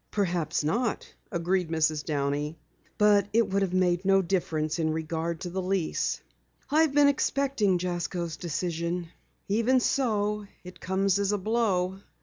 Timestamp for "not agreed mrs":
0.63-2.03